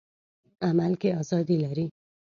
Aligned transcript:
عمل 0.67 0.93
کې 1.01 1.09
ازادي 1.21 1.57
لري. 1.63 1.85